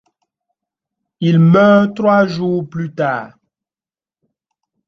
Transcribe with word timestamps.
Il 1.19 1.37
meurt 1.37 1.95
trois 1.95 2.25
jours 2.25 2.67
plus 2.67 2.91
tard. 2.91 3.37